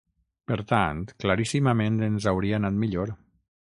Per 0.51 0.55
tant, 0.71 1.03
claríssimament 1.23 2.01
ens 2.07 2.29
hauria 2.33 2.59
anat 2.63 2.81
millor. 2.85 3.15